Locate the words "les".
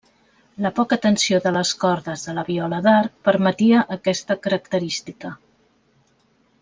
1.57-1.73